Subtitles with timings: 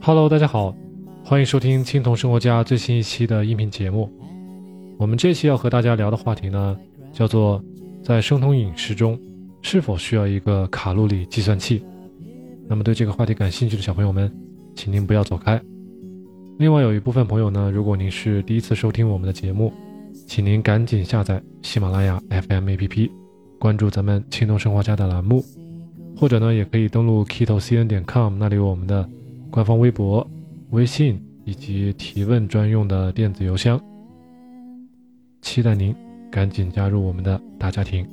[0.00, 0.74] Hello，大家好，
[1.24, 4.10] 欢迎收听青铜生活家最新一期的音频节目。
[4.96, 6.78] 我们这期要和大家聊的话题呢，
[7.12, 7.62] 叫做
[8.02, 9.18] 在生酮饮食中
[9.60, 11.84] 是否需要一个卡路里计算器。
[12.68, 14.32] 那么对这个话题感兴趣的小朋友们，
[14.76, 15.60] 请您不要走开。
[16.58, 19.72] 另外有一部分朋友呢，如果您是第一次收听我们的节目，
[20.26, 23.10] 请您赶紧下载喜马拉雅 FM APP，
[23.58, 25.44] 关注咱们青铜生活家的栏目，
[26.16, 29.06] 或者呢，也可以登录 kitocn 点 com，那里有我们的
[29.50, 30.28] 官方微博、
[30.70, 33.80] 微信以及提问专用的电子邮箱。
[35.40, 35.94] 期待您
[36.30, 38.06] 赶紧加入我们的大家庭。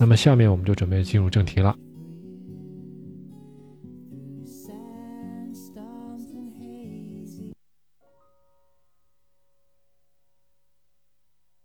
[0.00, 1.76] 那么下面我们就准备进入正题了。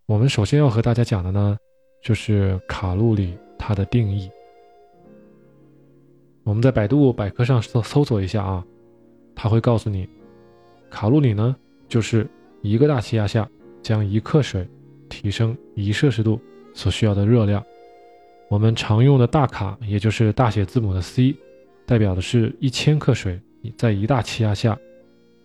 [0.06, 1.58] 我们首先要和大家讲的呢，
[2.02, 4.30] 就是卡路里它的定义。
[6.48, 8.64] 我们在百度百科上搜搜索一下啊，
[9.34, 10.08] 它会告诉你，
[10.88, 11.54] 卡路里呢
[11.88, 12.26] 就是
[12.62, 13.46] 一个大气压下
[13.82, 14.66] 将一克水
[15.10, 16.40] 提升一摄氏度
[16.72, 17.62] 所需要的热量。
[18.48, 21.36] 我们常用的大卡，也就是大写字母的 C，
[21.84, 23.38] 代表的是一千克水
[23.76, 24.78] 在一大气压下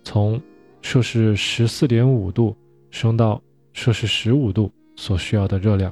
[0.06, 0.42] 从
[0.82, 2.56] 摄氏十四点五度
[2.90, 3.42] 升到。
[3.74, 5.92] 摄氏十五度所需要的热量。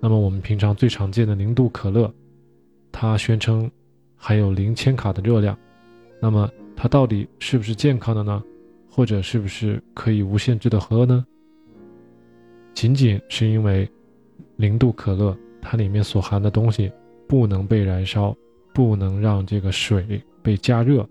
[0.00, 2.10] 那么我们平常最常见的零度可乐，
[3.00, 3.70] 它宣称
[4.16, 5.56] 含有零千卡的热量。
[6.20, 8.42] 那么它到底是不是健康的呢？
[8.90, 11.24] 或者是不是可以无限制的喝呢？
[12.74, 13.88] 仅仅是因为
[14.56, 16.90] 零度可乐它里面所含的东西
[17.28, 18.36] 不能被燃烧，
[18.74, 21.08] 不能让这个水被加热。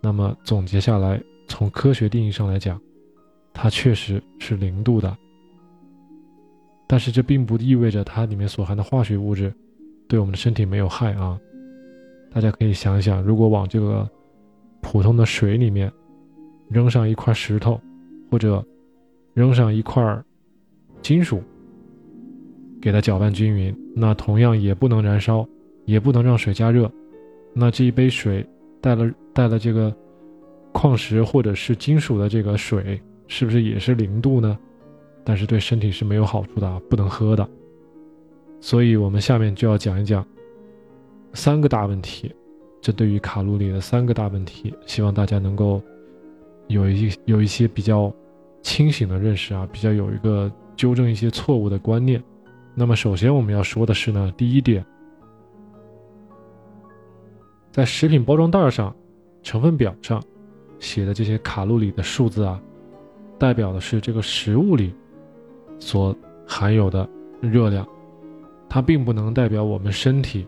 [0.00, 2.80] 那么总结下来，从科学定义上来讲。
[3.52, 5.16] 它确实是零度的，
[6.88, 9.54] 但是这并不意味着它里面所含的化学物质
[10.10, 11.38] 对我们的身体没有害啊！
[12.32, 14.10] 大家可以想一想，如果往这个
[14.80, 15.90] 普通的水里面
[16.68, 17.80] 扔上一块石头，
[18.28, 18.64] 或者
[19.34, 20.20] 扔上一块
[21.00, 21.40] 金属，
[22.82, 25.46] 给它搅拌均匀，那同样也不能燃烧，
[25.84, 26.90] 也不能让水加热，
[27.54, 28.44] 那这一杯水
[28.80, 29.94] 带了带了这个
[30.72, 33.00] 矿石或者是金属的这个水。
[33.28, 34.58] 是不是也是零度呢？
[35.22, 37.48] 但是对身体是没有好处的，不能喝的。
[38.60, 40.24] 所以，我们下面就要讲一讲
[41.32, 42.34] 三个大问题，
[42.80, 45.82] 这对于卡路里的三个大问题，希望大家能够
[46.68, 48.12] 有一有一些比较
[48.62, 52.22] 清醒的认识啊，比较有一个纠正一些错误的观念。
[52.74, 54.84] 那么，首先我们要说的是呢，第一点，
[57.72, 58.94] 在食品包装袋上、
[59.42, 60.22] 成分表上
[60.78, 62.60] 写的这些卡路里的数字啊。
[63.38, 64.92] 代表的是这个食物里
[65.78, 66.14] 所
[66.46, 67.08] 含有的
[67.40, 67.88] 热量，
[68.70, 70.46] 它并不能代表我们身体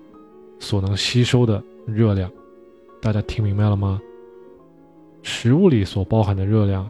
[0.61, 2.31] 所能吸收的热量。
[3.01, 4.01] 大家听明白了吗？
[5.25, 6.89] 食物里所包含的热量，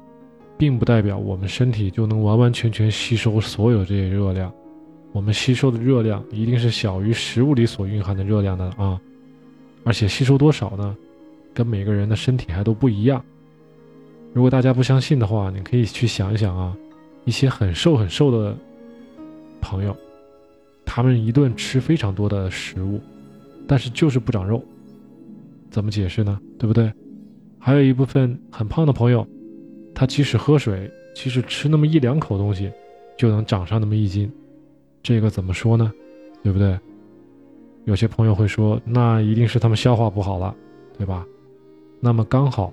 [0.59, 4.53] 并不代表我们身体就能完完全全吸收所有这些热量。
[5.12, 9.00] 我们吸收的热量一定是小于食物里所蕴含的热量的啊！
[9.84, 10.97] 而且吸收多少呢？
[11.54, 13.22] 跟每个人的身体还都不一样。
[14.32, 16.75] 如果大家不相信的话，你可以去想一想啊，
[17.25, 18.56] 一些很瘦很瘦的
[19.60, 19.94] 朋友，
[20.94, 23.00] 他们一顿吃非常多的食物，
[23.66, 24.62] 但是就是不长肉，
[25.70, 26.38] 怎么解释呢？
[26.58, 26.92] 对不对？
[27.58, 29.26] 还有一部分很胖的朋友，
[29.94, 32.70] 他即使喝水，即使吃那么一两口东西，
[33.16, 34.31] 就能长上那么一斤，
[35.02, 35.91] 这个怎么说呢？
[36.42, 36.78] 对不对？
[37.86, 40.54] 有些朋友会说，那一定是他们消化不好了，
[40.98, 41.26] 对吧？
[42.00, 42.70] 那么刚好。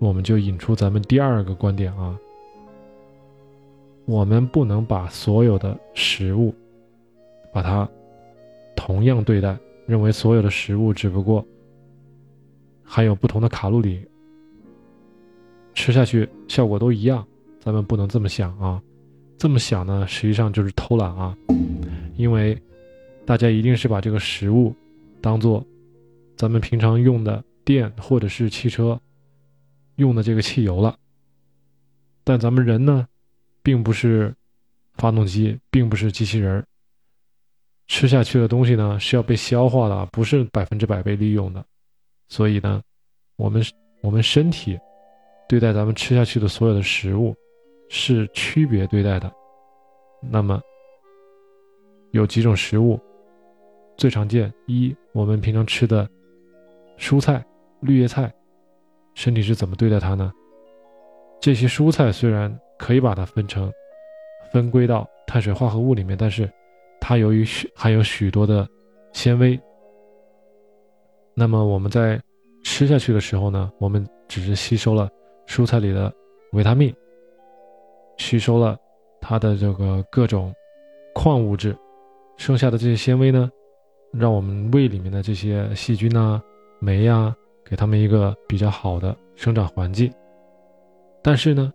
[0.00, 2.18] 我们就引出咱们第二个观点啊，
[4.04, 6.54] 我们不能把所有的食物，
[7.52, 7.88] 把它
[8.76, 9.56] 同样对待，
[9.86, 11.44] 认为所有的食物只不过
[12.82, 14.06] 含有不同的卡路里，
[15.74, 17.26] 吃下去效果都一样，
[17.60, 18.82] 咱们不能这么想啊，
[19.38, 21.36] 这么想呢，实际上就是偷懒啊，
[22.16, 22.60] 因为
[23.24, 24.74] 大家一定是把这个食物
[25.20, 25.64] 当做
[26.36, 29.00] 咱们平常用的电或者是汽车。
[29.96, 30.98] 用的这个汽油了，
[32.24, 33.06] 但咱们人呢，
[33.64, 34.32] 并不是
[34.94, 36.64] 发动机，并不是机器人
[37.88, 41.64] 吃下去的东西呢是要被消化的，不是百分之百被利用的。
[42.28, 42.80] 所以呢，
[43.36, 43.62] 我们
[44.02, 44.78] 我们身体
[45.48, 47.34] 对待咱们吃下去的所有的食物
[47.88, 49.32] 是区别对待的。
[50.20, 50.60] 那么
[52.12, 53.00] 有几种食物
[53.96, 54.52] 最常见？
[54.66, 56.08] 一，我们平常吃的
[56.98, 57.44] 蔬菜、
[57.80, 58.32] 绿叶菜。
[59.14, 60.32] 身体是怎么对待它呢？
[61.40, 63.72] 这些蔬菜虽然可以把它分成、
[64.52, 66.50] 分归到碳水化合物里面，但是
[67.00, 68.68] 它由于许含有许多的
[69.12, 69.58] 纤维，
[71.34, 72.20] 那么我们在
[72.62, 75.08] 吃下去的时候呢，我们只是吸收了
[75.46, 76.12] 蔬菜里的
[76.52, 76.94] 维他命，
[78.16, 78.78] 吸收了
[79.20, 80.54] 它的这个各种
[81.14, 81.76] 矿物质，
[82.36, 83.50] 剩下的这些纤维呢，
[84.12, 86.42] 让我们胃里面的这些细菌啊、
[86.80, 87.34] 酶啊，
[87.64, 90.12] 给它们一个比较好的生长环境。
[91.22, 91.72] 但是呢，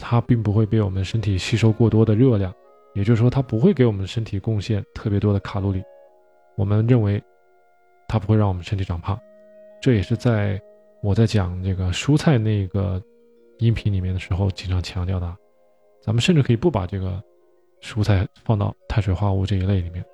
[0.00, 2.52] 它并不会被我们身体吸收过多的热量，
[2.94, 5.82] 也就是说，它不会给我们身体贡献特别多的卡路里。
[6.56, 7.22] 我们认为，
[8.08, 9.18] 它不会让我们身体长胖。
[9.80, 10.60] 这也是在
[11.02, 13.00] 我在讲这个蔬菜那个
[13.58, 15.36] 音频里面的时候经常强调的。
[16.02, 17.22] 咱们甚至可以不把这个
[17.82, 20.04] 蔬菜放到碳水化合物这一类里面。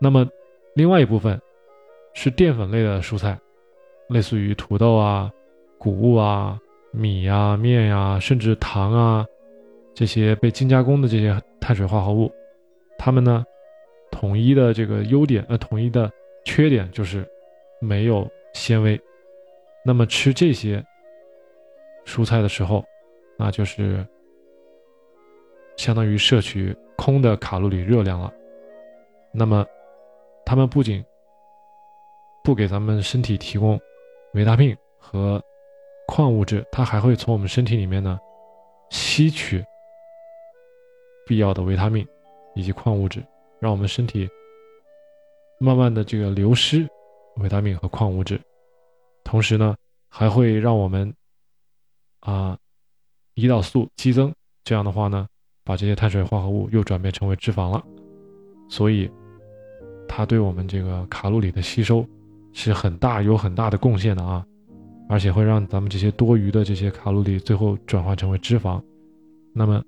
[0.00, 0.26] 那么，
[0.74, 1.40] 另外一部分
[2.14, 3.38] 是淀粉类的蔬菜，
[4.08, 5.32] 类似于土豆啊、
[5.78, 6.60] 谷物啊。
[6.96, 9.26] 米呀、面呀，甚至糖啊，
[9.94, 12.32] 这些被精加工的这些碳水化合物，
[12.96, 13.44] 它们呢，
[14.10, 16.10] 统一的这个优点呃，统一的
[16.46, 17.28] 缺点就是
[17.82, 18.98] 没有纤维。
[19.84, 20.82] 那么吃这些
[22.06, 22.82] 蔬菜的时候，
[23.36, 24.04] 那就是
[25.76, 28.32] 相当于摄取空的卡路里热量了。
[29.32, 29.66] 那么
[30.46, 31.04] 它们不仅
[32.42, 33.78] 不给咱们身体提供
[34.32, 35.42] 维他命和
[36.06, 38.18] 矿物质，它还会从我们身体里面呢
[38.90, 39.64] 吸取
[41.26, 42.06] 必要的维他命
[42.54, 43.24] 以及矿物质，
[43.60, 44.28] 让我们身体
[45.58, 46.86] 慢慢的这个流失
[47.36, 48.40] 维他命和矿物质，
[49.24, 49.74] 同时呢
[50.08, 51.12] 还会让我们
[52.20, 52.56] 啊
[53.34, 54.32] 胰岛素激增，
[54.64, 55.26] 这样的话呢
[55.64, 57.84] 把这些碳水化合物又转变成为脂肪了，
[58.68, 59.10] 所以
[60.08, 62.06] 它对我们这个卡路里的吸收
[62.52, 64.46] 是很大有很大的贡献的啊。
[65.08, 68.82] 而且会让咱们这些多余的这些卡路里最后转化成为脂肪，
[69.52, 69.80] 那么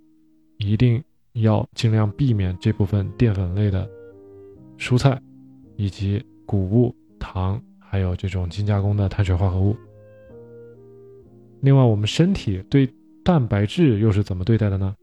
[0.58, 3.88] 一定要尽量避免这部分淀粉类的
[4.78, 5.20] 蔬菜，
[5.76, 9.76] 以及谷物、糖，还有这种精加工的碳水化合物。
[11.62, 12.88] 另外，我们身体对
[13.24, 14.94] 蛋白质又是怎么对待的呢？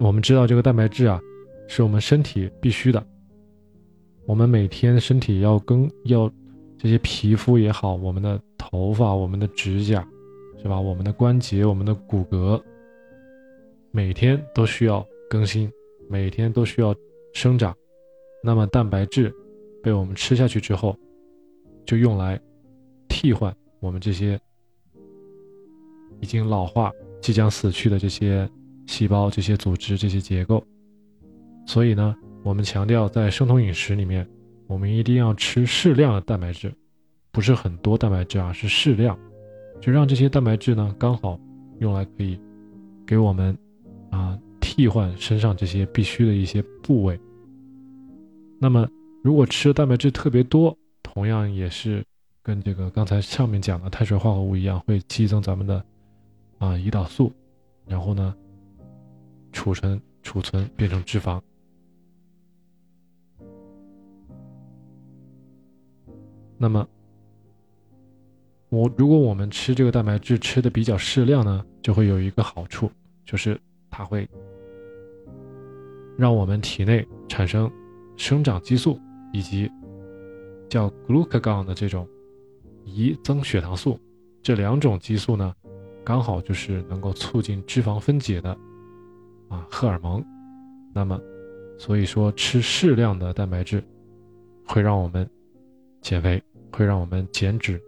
[0.00, 1.20] 我们知道这个蛋白质啊，
[1.66, 3.06] 是我们身体必须的，
[4.26, 6.32] 我们每天身体要更要。
[6.78, 10.06] 这些皮肤也好，我们的头发、我们的指甲，
[10.62, 10.80] 是吧？
[10.80, 12.62] 我们的关节、我们的骨骼，
[13.90, 15.68] 每天都需要更新，
[16.08, 16.94] 每天都需要
[17.34, 17.76] 生长。
[18.44, 19.34] 那么蛋白质
[19.82, 20.96] 被我们吃下去之后，
[21.84, 22.40] 就用来
[23.08, 24.40] 替换我们这些
[26.20, 28.48] 已经老化、即将死去的这些
[28.86, 30.64] 细胞、这些组织、这些结构。
[31.66, 32.14] 所以呢，
[32.44, 34.24] 我们强调在生酮饮食里面。
[34.68, 36.72] 我们一定要吃适量的蛋白质，
[37.32, 39.18] 不是很多蛋白质啊，是适量，
[39.80, 41.40] 就让这些蛋白质呢刚好
[41.78, 42.38] 用来可以
[43.06, 43.56] 给我们
[44.10, 47.18] 啊替换身上这些必须的一些部位。
[48.60, 48.86] 那么
[49.24, 52.04] 如果吃的蛋白质特别多，同样也是
[52.42, 55.82] 跟这个刚才上面讲的碳水化合物一样，会激增咱们的
[56.58, 57.32] 啊胰岛素，
[57.86, 58.34] 然后呢
[59.50, 61.40] 储存储存变成脂肪。
[66.58, 66.86] 那么，
[68.68, 72.90] 我如果我们吃这个蛋白质吃的比较适量呢，就会有一个好处，
[73.24, 74.28] 就是它会
[76.18, 77.70] 让我们体内产生
[78.16, 79.00] 生长激素
[79.32, 79.70] 以及
[80.68, 82.06] 叫 glucagon 的这种
[82.84, 83.98] 胰增血糖素，
[84.42, 85.54] 这两种激素呢，
[86.04, 88.50] 刚好就是能够促进脂肪分解的
[89.48, 90.24] 啊荷尔蒙。
[90.92, 91.20] 那么，
[91.78, 93.80] 所以说吃适量的蛋白质
[94.66, 95.28] 会让我们
[96.00, 96.42] 减肥。
[96.78, 97.82] 会让我们减脂，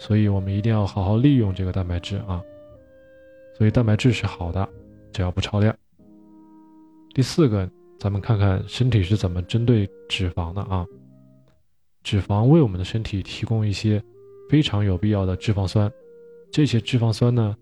[0.00, 2.42] 所以我们一定要好好利用这个蛋白质啊。
[3.56, 4.68] 所以蛋白质是好的，
[5.12, 5.72] 只要不超量。
[7.14, 10.84] 第四个，咱们看看身体是怎么针对脂肪的啊。
[12.02, 14.02] 脂肪为我们的身体提供一些
[14.50, 15.88] 非常有必要的脂肪酸，
[16.50, 17.56] 这些脂肪酸呢，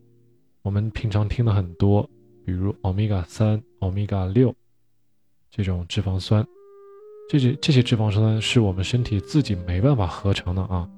[0.63, 2.09] 我们平常听的很多，
[2.47, 4.55] 比如欧米伽三、欧米伽六
[5.51, 6.43] 这种脂肪酸。
[7.31, 10.91] 这些这些脂肪酸是我们身体自己没办法合成的啊，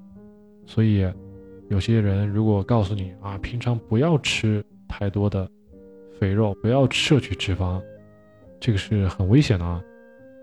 [0.64, 1.06] 所以
[1.68, 5.46] 有些人如果告诉你啊，平常不要吃太多的
[6.18, 7.82] 肥肉，不要摄取脂肪，
[8.58, 9.84] 这个是很危险的啊，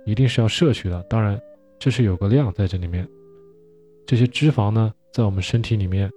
[0.05, 1.01] 一定是要摄取的。
[1.10, 1.41] 当然，
[1.79, 3.10] 这是有个量在这里面。
[4.05, 6.08] 这些脂肪呢，在我们身体里面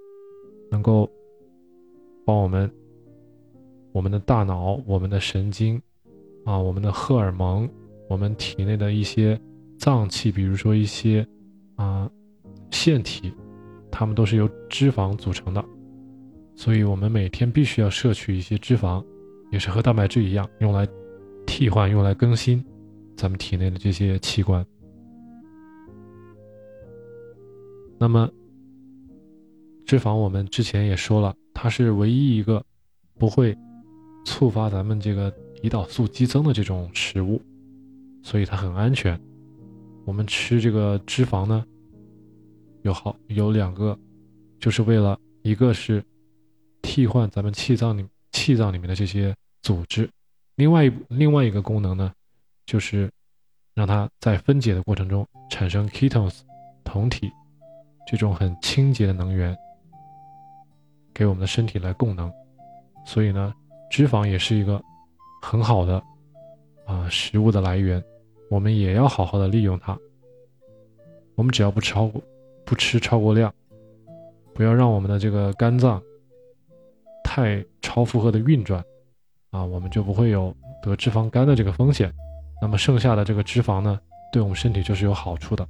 [0.71, 1.11] 能够
[2.27, 2.71] 帮我们
[3.93, 5.81] 我们的大脑、我们的神经
[6.45, 7.67] 啊、我们的荷尔蒙、
[8.07, 9.41] 我们体内的一些。
[9.83, 11.27] 脏器，比如说一些
[11.75, 12.09] 啊
[12.71, 13.33] 腺体，
[13.91, 15.65] 它们都是由脂肪组成的，
[16.55, 19.05] 所以我们每天必须要摄取一些脂肪，
[19.51, 20.87] 也是和蛋白质一样，用来
[21.49, 22.65] 替换、用来更新
[23.17, 24.65] 咱们体内的这些器官。
[27.99, 28.31] 那么，
[29.85, 32.65] 脂肪我们之前也说了，它是唯一一个
[33.19, 33.59] 不会
[34.25, 35.29] 触发咱们这个
[35.61, 37.43] 胰岛素激增的这种食物，
[38.23, 39.21] 所以它很安全。
[40.05, 41.65] 我们吃这个脂肪呢，
[42.83, 43.99] 有好有两个，
[44.59, 46.05] 就是为了一个是
[46.83, 50.09] 替换咱们气脏里气脏里面的这些组织，
[50.57, 52.13] 另外一另外一个功能呢，
[52.67, 53.11] 就是
[53.75, 56.41] 让它在分解的过程中产生 ketones
[56.85, 57.31] 酮体。
[58.05, 59.57] 这种很清洁的能源，
[61.15, 62.31] 给我们的身体来供能，
[63.07, 63.55] 所以呢，
[63.93, 64.83] 脂肪也是一个
[65.41, 66.03] 很好的
[66.85, 68.03] 啊食物的来源，
[68.53, 69.99] 我们也要好好的利用它。
[71.37, 72.23] 我们只要不超过
[72.67, 73.51] 不吃超过量，
[74.53, 76.03] 不要让我们的这个肝脏
[77.25, 78.85] 太超负荷的运转
[79.53, 82.13] 啊，我们就不会有得脂肪肝的这个风险。
[82.61, 83.99] 那么剩下的这个脂肪呢，
[84.31, 85.67] 对我们身体就是有好处的。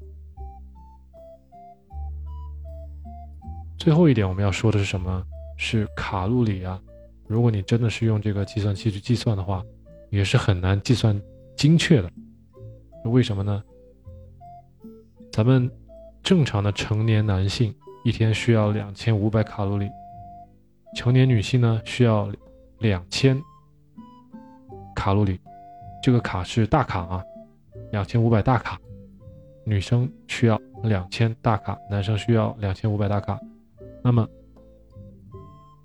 [3.79, 5.25] 最后一点我们要说的是什么？
[5.57, 6.83] 是卡路里啊！
[7.29, 9.65] 如果你真的是用这个计算器去计算的话，
[10.11, 11.17] 也是很难计算
[11.57, 12.11] 精确的。
[13.05, 13.63] 为什么呢？
[15.33, 15.71] 咱们
[16.23, 19.91] 正常的成年男性一天需要两千五百卡路里，
[20.97, 22.31] 成年女性呢需要
[22.79, 23.41] 两千
[24.95, 25.41] 卡路里。
[26.03, 27.25] 这个卡是大卡啊，
[27.91, 28.79] 两千五百大卡。
[29.65, 33.39] 女生需要两千大卡，男生需要两千五百大卡。
[34.03, 34.27] 那么，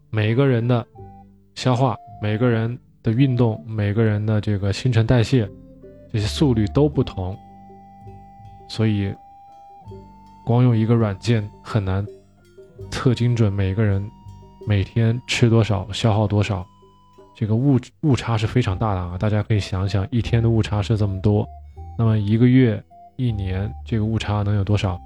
[0.09, 0.83] 每个人的
[1.53, 5.47] 消化、每个人的运动、每个人的这个新陈代谢，
[6.11, 7.37] 这些速率都不同，
[8.67, 9.13] 所以
[10.45, 12.05] 光用一个软件很难
[12.91, 14.05] 测精准每个人
[14.67, 16.65] 每天吃多少、消耗多少，
[17.35, 19.17] 这个误误差是非常大的啊！
[19.17, 21.47] 大家可以想想，一天的误差是这么多，
[21.97, 22.81] 那么一个月、
[23.15, 24.99] 一年这个误差能有多少？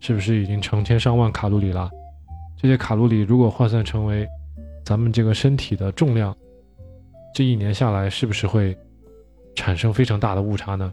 [0.00, 1.90] 是不是已经成千上万卡路里了？
[2.56, 4.26] 这些卡路里如果换算成为
[4.84, 6.36] 咱们这个身体的重量，
[7.34, 8.76] 这一年下来是不是会
[9.56, 10.92] 产生非常大的误差呢？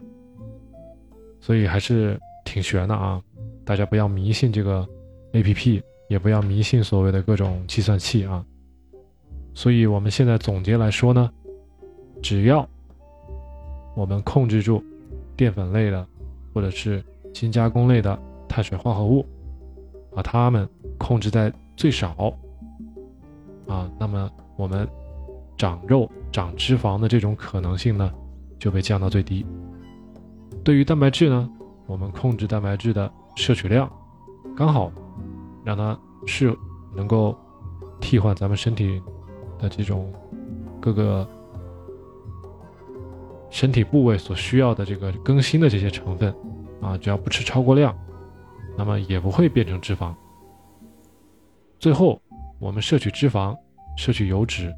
[1.40, 3.22] 所以还是挺悬的啊！
[3.64, 4.84] 大家不要迷信这个
[5.34, 8.44] A P P，也不要迷信所谓的各种计算器啊。
[9.54, 11.30] 所以我们现在总结来说呢，
[12.20, 12.68] 只要
[13.94, 14.82] 我们控制住
[15.36, 16.04] 淀粉类的
[16.52, 17.00] 或者是
[17.32, 18.18] 精加工类的
[18.48, 19.24] 碳水化合物。
[20.16, 22.32] 把它们控制在最少
[23.66, 24.88] 啊，那么我们
[25.56, 28.14] 长肉、长脂肪的这种可能性呢，
[28.58, 29.44] 就被降到最低。
[30.62, 31.50] 对于蛋白质呢，
[31.86, 33.90] 我们控制蛋白质的摄取量，
[34.56, 34.90] 刚好
[35.64, 36.56] 让它是
[36.94, 37.36] 能够
[38.00, 39.02] 替换咱们身体
[39.58, 40.12] 的这种
[40.80, 41.28] 各个
[43.50, 46.34] 身体部位所需要的这个更新的这些成分
[46.80, 47.94] 啊，只要不吃超过量。
[48.76, 50.12] 那么也不会变成脂肪。
[51.78, 52.20] 最后，
[52.58, 53.56] 我们摄取脂肪，
[53.96, 54.74] 摄取油脂。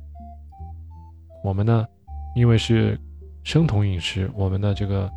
[1.42, 1.86] 我们呢，
[2.34, 3.00] 因为是
[3.46, 5.08] 生酮饮食，我们的这个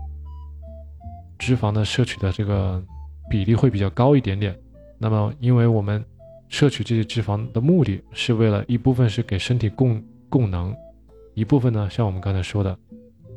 [1.40, 2.80] 脂肪的摄取的这个
[3.28, 4.56] 比例会比较高一点点。
[5.00, 6.06] 那么，因为我们
[6.48, 10.72] 摄取这些脂肪的目的是为了一部分是给身体供供能，
[11.34, 12.78] 一部分呢，像我们刚才说的，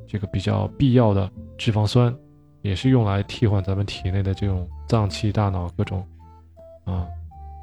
[0.07, 2.15] 这个比较必要的脂肪酸。
[2.61, 6.07] 也是用来替换咱们体内的这种脏器、大脑各种
[6.85, 7.09] 啊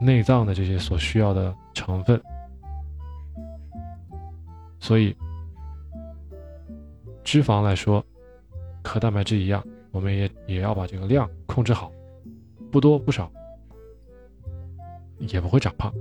[0.01, 2.21] 内脏的这些所需要的成分，
[4.77, 5.15] 所以
[7.31, 8.03] 脂肪来说
[8.83, 11.91] 和蛋白质一样，我们也也要把这个量控制好，
[12.71, 13.31] 不多不少，
[15.19, 15.93] 也不会长胖。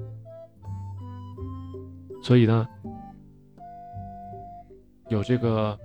[2.23, 2.67] 所以呢，
[5.11, 5.79] 有这个。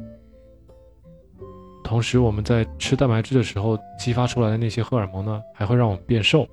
[1.83, 6.47] 同时，我们在吃蛋白质的时候激发出来的那些荷尔蒙呢，还会让我们变瘦。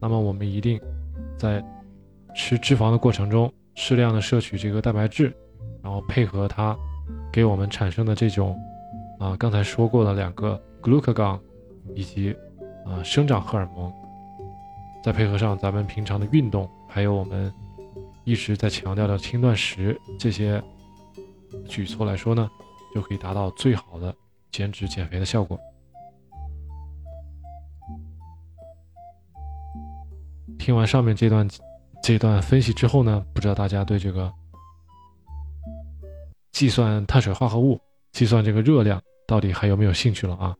[0.00, 0.80] 那么，我们一定
[1.38, 1.64] 在
[2.34, 5.32] 吃脂肪的过程中，适量的摄取这个蛋白质，
[5.80, 6.76] 然后配合它
[7.32, 8.58] 给我们产生的这种
[9.18, 11.40] 啊，刚才说过的两个 glucagon
[11.94, 12.36] 以及
[12.84, 13.92] 啊生长荷尔蒙，
[15.02, 17.52] 再配合上咱们平常的运动，还有我们
[18.24, 20.62] 一直在强调的轻断食这些
[21.68, 22.50] 举措来说呢，
[22.94, 24.14] 就可以达到最好的。
[24.52, 25.58] 减脂减肥的效果。
[30.58, 31.46] 听完上面这段
[32.02, 34.32] 这段分析之后呢，不知道大家对这个
[36.56, 37.78] 计算碳水化合物、
[38.12, 40.56] 计算这个热量到底还有没有兴趣了啊？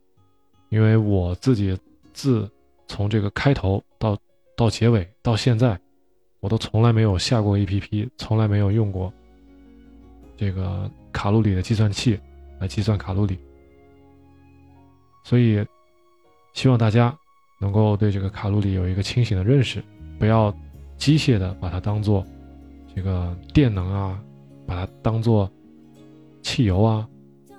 [0.68, 1.74] 因为我自己
[2.12, 2.46] 自
[2.86, 4.14] 从这个开头到
[4.58, 5.80] 到结尾到现在，
[6.40, 9.10] 我都从来没有下过 APP，从来没有用过
[10.36, 12.20] 这个卡路里的计算器
[12.58, 13.38] 来计算卡路里。
[15.24, 15.64] 所以，
[16.52, 17.16] 希望大家
[17.58, 19.82] 能够对这个卡路里有一个清醒的认识，
[20.18, 20.54] 不要
[20.98, 22.22] 机械的把它当做
[22.94, 24.22] 这个电能啊，
[24.66, 25.50] 把它当做
[26.46, 27.04] 汽油啊，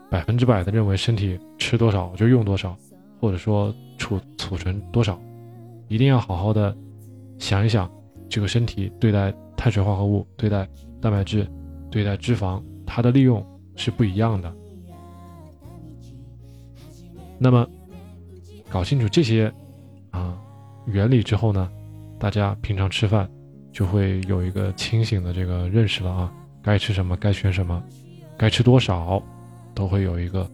[0.09, 2.73] 百分之百的认为身体吃多少就用多少，
[3.19, 5.19] 或者说储储存多少，
[5.89, 6.73] 一定要好好的
[7.37, 7.91] 想一想，
[8.29, 10.65] 这个身体对待碳水化合物、对待
[11.01, 11.45] 蛋白质、
[11.91, 14.55] 对待脂肪，它的利用是不一样的。
[17.37, 17.67] 那么，
[18.69, 19.53] 搞清楚这些
[20.11, 20.39] 啊
[20.85, 21.69] 原理之后呢，
[22.17, 23.29] 大家平常吃饭
[23.73, 27.83] 就会有一个清醒的这个认识了啊，该吃什么，该选什么，
[28.37, 29.21] 该吃多少，
[29.73, 30.49] 都会有一个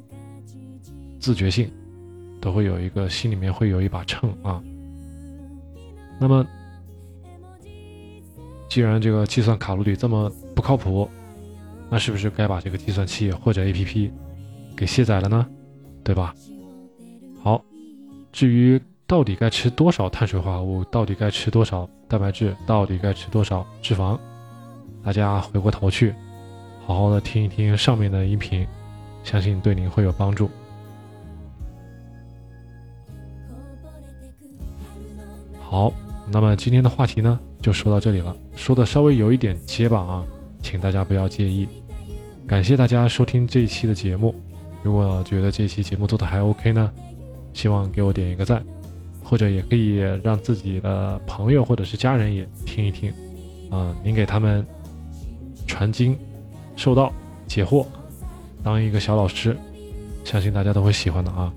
[1.20, 1.70] 自觉性，
[2.40, 4.62] 都会有一个心里面会有一把秤啊。
[6.20, 6.46] 那么，
[8.70, 11.10] 既然这个计算卡路里这么不靠谱，
[11.90, 14.12] 那是不是该把这个计算器或者 APP
[14.76, 15.46] 给卸载了呢？
[16.04, 16.34] 对吧？
[17.42, 17.64] 好，
[18.32, 24.18] 至于到底该吃多少碳水化合物，到底该吃多少蛋白质，到底该吃多少脂肪，
[25.04, 26.14] 大家回过头去，
[26.86, 28.68] 好好的听一听上面的音频，
[29.24, 30.50] 相信对您会有帮助。
[35.62, 35.94] 好，
[36.30, 40.26] 那么今天的话题呢，就说到这里了，说的稍微有一点结巴啊，
[40.62, 41.68] 请大家不要介意。
[42.46, 44.36] 感谢大家收听这一期的节目，
[44.84, 46.92] 如果觉得这期节目做的还 OK 呢？
[47.54, 48.62] 希望给我点一个赞，
[49.24, 53.12] 或者也可以让自己的朋友或者是家人也听一听，
[53.72, 54.66] 啊，您给他们
[55.66, 56.18] 传经、
[56.76, 57.12] 受到、
[57.48, 57.86] 解惑，
[58.64, 59.58] 当一个小老师，
[60.24, 61.54] 相信大家都会喜欢的啊。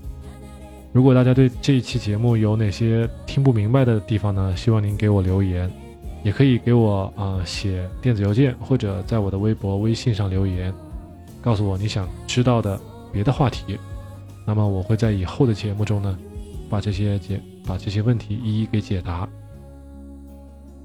[0.93, 4.55] 如果大家对这一期节目有哪些听不明白的地方呢？
[4.55, 5.69] 希望您给我留言，
[6.23, 10.73] 也可以给我啊写电子邮件，或者在我的微博、微信上留言，
[11.41, 12.79] 告诉我你想知道的
[13.11, 13.77] 别的话题。
[14.45, 16.17] 那么我会在以后的节目中呢，
[16.69, 19.27] 把这些解把这些问题一一给解答。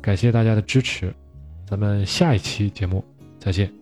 [0.01, 1.14] 感谢大家的支持，
[1.64, 3.03] 咱们下一期节目
[3.38, 3.82] 再见。